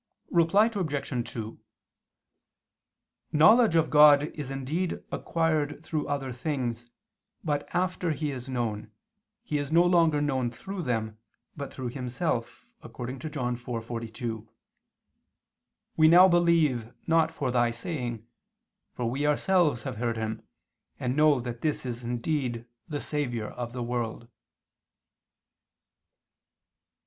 [0.31, 1.29] Reply Obj.
[1.31, 1.59] 2:
[3.31, 6.87] Knowledge of God is indeed acquired through other things,
[7.43, 8.91] but after He is known,
[9.43, 11.19] He is no longer known through them,
[11.55, 14.47] but through Himself, according to John 4:42:
[15.97, 18.25] "We now believe, not for thy saying:
[18.95, 20.41] for we ourselves have heard Him,
[20.99, 24.27] and know that this is indeed the Saviour of the world."